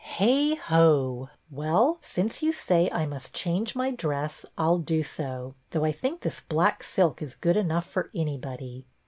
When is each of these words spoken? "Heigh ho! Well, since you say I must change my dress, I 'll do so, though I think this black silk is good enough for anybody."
"Heigh 0.03 0.55
ho! 0.55 1.29
Well, 1.51 1.99
since 2.01 2.41
you 2.41 2.53
say 2.53 2.89
I 2.91 3.05
must 3.05 3.35
change 3.35 3.75
my 3.75 3.91
dress, 3.91 4.47
I 4.57 4.65
'll 4.65 4.79
do 4.79 5.03
so, 5.03 5.53
though 5.69 5.85
I 5.85 5.91
think 5.91 6.21
this 6.21 6.41
black 6.41 6.81
silk 6.81 7.21
is 7.21 7.35
good 7.35 7.55
enough 7.55 7.85
for 7.85 8.09
anybody." 8.15 8.87